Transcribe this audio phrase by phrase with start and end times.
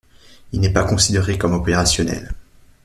[0.51, 2.33] Il n'est pas considéré comme opérationnel.